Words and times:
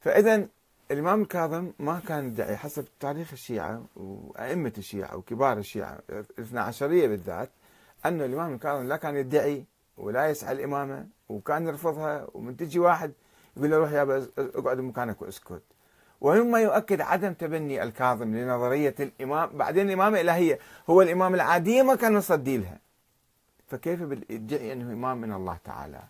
فإذا 0.00 0.46
الإمام 0.90 1.22
الكاظم 1.22 1.72
ما 1.78 2.00
كان 2.08 2.26
يدعي 2.26 2.56
حسب 2.56 2.84
تاريخ 3.00 3.32
الشيعة 3.32 3.84
وأئمة 3.96 4.72
الشيعة 4.78 5.16
وكبار 5.16 5.58
الشيعة 5.58 5.98
الاثنا 6.10 6.60
عشرية 6.60 7.08
بالذات 7.08 7.50
أن 8.04 8.22
الإمام 8.22 8.54
الكاظم 8.54 8.88
لا 8.88 8.96
كان 8.96 9.16
يدعي 9.16 9.64
ولا 9.98 10.30
يسعى 10.30 10.52
الإمامة 10.52 11.06
وكان 11.28 11.66
يرفضها. 11.66 12.26
ومن 12.34 12.56
تجي 12.56 12.78
واحد 12.78 13.12
يقول 13.56 13.70
له 13.70 13.76
روح 13.76 13.92
يا 13.92 14.28
اقعد 14.38 14.78
مكانك 14.80 15.22
واسكت. 15.22 15.62
ومما 16.20 16.60
يؤكد 16.60 17.00
عدم 17.00 17.32
تبني 17.32 17.82
الكاظم 17.82 18.36
لنظرية 18.36 18.94
الإمام. 19.00 19.48
بعدين 19.58 19.86
الإمامة 19.86 20.20
الإلهية 20.20 20.58
هو 20.90 21.02
الإمام 21.02 21.34
العادية 21.34 21.82
ما 21.82 21.94
كان 21.94 22.16
يصدي 22.16 22.56
لها. 22.56 22.78
فكيف 23.66 24.00
يدعي 24.30 24.72
أنه 24.72 24.92
إمام 24.92 25.20
من 25.20 25.32
الله 25.32 25.58
تعالى؟ 25.64 26.02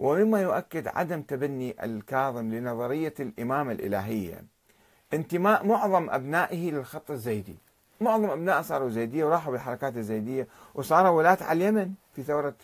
ومما 0.00 0.40
يؤكد 0.40 0.88
عدم 0.88 1.22
تبني 1.22 1.84
الكاظم 1.84 2.54
لنظرية 2.54 3.14
الإمامة 3.20 3.72
الإلهية. 3.72 4.44
انتماء 5.14 5.66
معظم 5.66 6.10
أبنائه 6.10 6.70
للخط 6.70 7.10
الزيدي. 7.10 7.56
معظم 8.00 8.30
أبناء 8.30 8.62
صاروا 8.62 8.90
زيدية 8.90 9.24
وراحوا 9.24 9.52
بالحركات 9.52 9.96
الزيدية 9.96 10.48
وصاروا 10.74 11.10
ولاة 11.10 11.38
على 11.40 11.68
اليمن 11.68 11.92
في 12.14 12.22
ثورة 12.22 12.54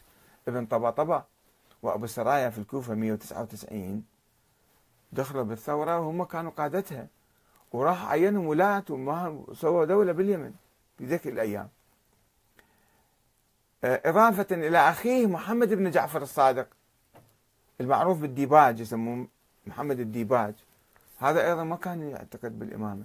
ابن 0.49 0.67
طباطبة 0.67 1.23
وأبو 1.83 2.05
السرايا 2.05 2.51
في 2.51 2.59
الكوفة 2.59 2.95
199 2.95 4.05
دخلوا 5.13 5.43
بالثورة 5.43 5.99
وهم 5.99 6.25
كانوا 6.25 6.51
قادتها. 6.51 7.07
وراح 7.73 8.11
عينهم 8.11 8.47
ولاة 8.47 8.85
وسووا 8.91 9.85
دولة 9.85 10.13
باليمن 10.13 10.53
في 10.99 11.05
ذيك 11.05 11.27
الأيام. 11.27 11.69
آه، 13.85 14.03
إضافة 14.05 14.47
إلى 14.51 14.79
أخيه 14.79 15.27
محمد 15.27 15.75
بن 15.75 15.91
جعفر 15.91 16.23
الصادق. 16.23 16.76
المعروف 17.81 18.19
بالديباج 18.21 18.81
يسموه 18.81 19.27
محمد 19.67 20.01
الديباج. 20.01 20.55
هذا 21.19 21.47
أيضا 21.47 21.65
ما 21.65 21.77
كان 21.77 22.03
يعتقد 22.11 22.59
بالإمامة. 22.59 23.05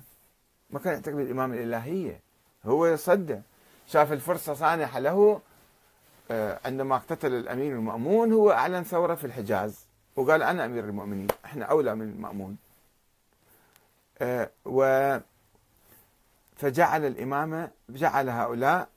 ما 0.69 0.79
كان 0.79 0.93
يعتقد 0.93 1.15
بالإمامة 1.15 1.55
الإلهية. 1.55 2.19
هو 2.65 2.95
صدى 2.95 3.41
شاف 3.87 4.11
الفرصة 4.13 4.53
سانحة 4.53 4.99
له 4.99 5.41
آه، 6.31 6.59
عندما 6.65 6.95
اقتتل 6.95 7.33
الأمير 7.33 7.75
المأمون 7.75 8.33
هو 8.33 8.51
أعلن 8.51 8.83
ثورة 8.83 9.15
في 9.15 9.23
الحجاز 9.23 9.85
وقال 10.15 10.43
أنا 10.43 10.65
أمير 10.65 10.83
المؤمنين 10.85 11.27
إحنا 11.45 11.65
أولى 11.65 11.95
من 11.95 12.09
المأمون. 12.09 12.57
آه، 14.21 14.49
و 14.65 15.17
فجعل 16.55 17.05
الإمامة 17.05 17.69
جعل 17.89 18.29
هؤلاء 18.29 18.89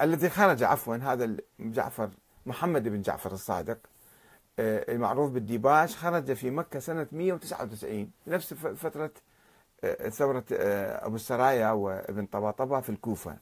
الذي 0.00 0.28
خرج 0.30 0.62
عفوا 0.62 0.96
هذا 0.96 1.36
جعفر 1.60 2.10
محمد 2.46 2.88
بن 2.88 3.02
جعفر 3.02 3.32
الصادق 3.32 3.78
آه، 4.58 4.92
المعروف 4.92 5.30
بالديباج 5.30 5.94
خرج 5.94 6.32
في 6.32 6.50
مكة 6.50 6.78
سنة 6.78 7.06
199 7.12 8.10
نفس 8.26 8.54
فترة 8.54 9.10
آه، 9.84 10.08
ثورة 10.08 10.44
آه، 10.52 11.06
أبو 11.06 11.16
السرايا 11.16 11.70
وابن 11.70 12.26
طباطبة 12.26 12.80
في 12.80 12.90
الكوفة. 12.90 13.36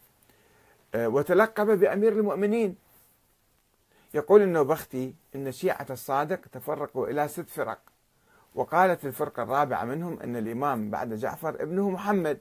وتلقب 0.96 1.66
بأمير 1.66 2.12
المؤمنين. 2.12 2.76
يقول 4.14 4.42
النوبختي 4.42 5.14
إن 5.34 5.52
شيعة 5.52 5.86
الصادق 5.90 6.40
تفرقوا 6.52 7.08
إلى 7.08 7.28
ست 7.28 7.50
فرق 7.50 7.78
وقالت 8.54 9.04
الفرقة 9.04 9.42
الرابعة 9.42 9.84
منهم 9.84 10.20
أن 10.20 10.36
الإمام 10.36 10.90
بعد 10.90 11.14
جعفر 11.14 11.62
ابنه 11.62 11.90
محمد 11.90 12.38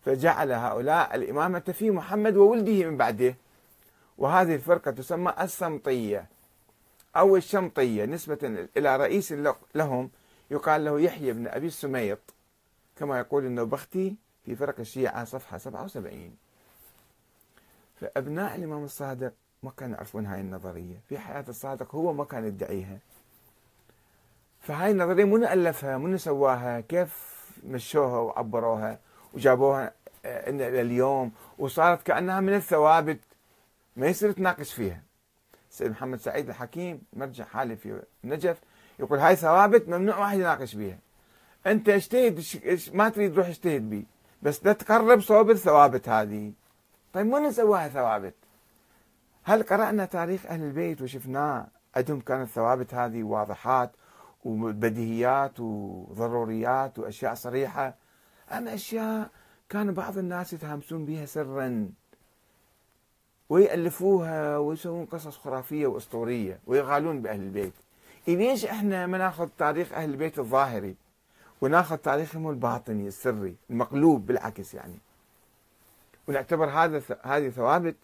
فجعل 0.00 0.52
هؤلاء 0.52 1.14
الإمامة 1.14 1.60
في 1.60 1.90
محمد 1.90 2.36
وولده 2.36 2.90
من 2.90 2.96
بعده. 2.96 3.34
وهذه 4.18 4.54
الفرقة 4.54 4.90
تسمى 4.90 5.34
السمطية 5.40 6.26
أو 7.16 7.36
الشمطية 7.36 8.04
نسبة 8.04 8.68
إلى 8.76 8.96
رئيس 8.96 9.34
لهم 9.74 10.10
يقال 10.50 10.84
له 10.84 11.00
يحيى 11.00 11.32
بن 11.32 11.48
أبي 11.48 11.66
السميط. 11.66 12.18
كما 12.96 13.18
يقول 13.18 13.46
النوبختي 13.46 14.16
في 14.44 14.56
فرق 14.56 14.80
الشيعة 14.80 15.24
صفحة 15.24 15.58
77 15.58 16.36
فأبناء 18.00 18.56
الإمام 18.56 18.84
الصادق 18.84 19.32
ما 19.62 19.70
كانوا 19.76 19.94
يعرفون 19.96 20.26
هاي 20.26 20.40
النظرية. 20.40 20.96
في 21.08 21.18
حياة 21.18 21.44
الصادق 21.48 21.94
هو 21.94 22.12
ما 22.12 22.24
كان 22.24 22.44
يدعيها. 22.44 22.98
فهاي 24.60 24.90
النظرية 24.90 25.24
من 25.24 25.44
ألفها 25.44 25.98
من 25.98 26.18
سواها 26.18 26.80
كيف 26.80 27.38
مشوها 27.66 28.18
وعبروها 28.18 28.98
وجابوها 29.34 29.92
آه، 30.24 30.50
إلى 30.50 30.80
اليوم؟ 30.80 31.32
وصارت 31.58 32.02
كأنها 32.02 32.40
من 32.40 32.54
الثوابت. 32.54 33.18
ما 33.98 34.06
يصير 34.06 34.32
تناقش 34.32 34.72
فيها؟ 34.74 35.02
سيد 35.70 35.90
محمد 35.90 36.20
سعيد 36.20 36.48
الحكيم 36.48 37.02
مرجع 37.12 37.44
حالي 37.44 37.76
في 37.76 38.02
النجف 38.24 38.60
يقول 38.98 39.18
هاي 39.18 39.36
ثوابت 39.36 39.88
ممنوع 39.88 40.18
واحد 40.18 40.38
يناقش 40.38 40.74
بيها. 40.74 40.98
أنت 41.66 41.88
اجتهد 41.88 42.42
ما 42.94 43.08
تريد 43.08 43.34
تروح 43.34 43.46
اجتهد 43.46 43.90
بي 43.90 44.06
بس 44.42 44.64
لا 44.64 44.72
تقرب 44.72 45.20
صوب 45.20 45.50
الثوابت 45.50 46.08
هذه. 46.08 46.52
طيب 47.12 47.26
من 47.26 47.52
سواها 47.52 47.88
ثوابت؟ 47.88 48.34
هل 49.42 49.62
قرأنا 49.62 50.04
تاريخ 50.04 50.46
أهل 50.46 50.62
البيت 50.62 51.02
وشفناه 51.02 51.66
عندهم 51.96 52.20
كانت 52.20 52.48
ثوابت 52.48 52.94
هذه 52.94 53.22
واضحات 53.22 53.90
وبديهيات 54.44 55.60
وضروريات 55.60 56.98
وأشياء 56.98 57.34
صريحة؟ 57.34 57.94
أم 58.52 58.68
أشياء 58.68 59.30
كان 59.68 59.92
بعض 59.92 60.18
الناس 60.18 60.52
يتهامسون 60.52 61.04
بها 61.04 61.26
سرا. 61.26 61.88
ويألفوها 63.48 64.58
ويسوون 64.58 65.04
قصص 65.04 65.36
خرافية 65.38 65.86
وأسطورية 65.86 66.58
ويغالون 66.66 67.22
بأهل 67.22 67.40
البيت. 67.40 67.72
ليش 68.28 68.64
إحنا 68.64 69.06
ما 69.06 69.18
ناخذ 69.18 69.48
تاريخ 69.58 69.92
أهل 69.92 70.10
البيت 70.10 70.38
الظاهري 70.38 70.94
وناخذ 71.60 71.96
تاريخهم 71.96 72.50
الباطني 72.50 73.08
السري 73.08 73.54
المقلوب 73.70 74.26
بالعكس 74.26 74.74
يعني. 74.74 74.98
ونعتبر 76.28 76.66
هذا 76.66 77.02
هذه 77.22 77.48
ثوابت 77.48 77.96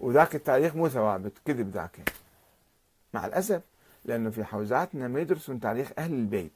وذاك 0.00 0.34
التاريخ 0.34 0.76
مو 0.76 0.88
ثوابت 0.88 1.32
كذب 1.46 1.70
ذاك. 1.70 2.12
مع 3.14 3.26
الأسف 3.26 3.62
لأنه 4.04 4.30
في 4.30 4.44
حوزاتنا 4.44 5.08
ما 5.08 5.20
يدرسون 5.20 5.60
تاريخ 5.60 5.92
أهل 5.98 6.12
البيت. 6.12 6.52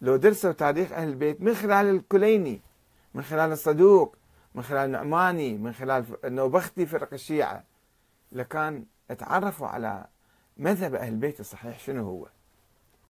لو 0.00 0.16
درسوا 0.16 0.52
تاريخ 0.52 0.92
أهل 0.92 1.08
البيت 1.08 1.40
من 1.40 1.54
خلال 1.54 1.86
الكليني 1.86 2.60
من 3.14 3.22
خلال 3.22 3.52
الصدوق 3.52 4.16
من 4.54 4.62
خلال 4.62 4.86
النعماني 4.86 5.58
من 5.58 5.72
خلال 5.72 6.04
النوبختي 6.24 6.86
فرق 6.86 7.12
الشيعة. 7.12 7.64
لكان 8.32 8.86
اتعرفوا 9.10 9.66
على 9.66 10.06
مذهب 10.56 10.94
أهل 10.94 11.12
البيت 11.12 11.40
الصحيح 11.40 11.78
شنو 11.78 12.04
هو؟ 12.04 12.28